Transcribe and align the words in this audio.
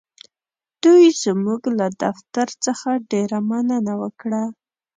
دوی 0.83 1.05
زموږ 1.23 1.61
له 1.79 1.87
دفتر 2.03 2.47
څخه 2.65 2.89
ډېره 3.11 3.37
مننه 3.49 3.93
وکړه. 4.01 4.43